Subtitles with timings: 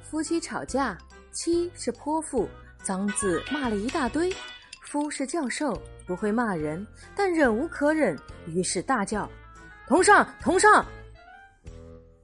[0.00, 0.96] 夫妻吵架
[1.32, 2.48] 妻是泼妇
[2.82, 4.32] 脏字骂了一大堆
[4.82, 8.16] 夫是教授不会骂人但忍无可忍
[8.46, 9.28] 于是大叫
[9.86, 10.84] 同上同上！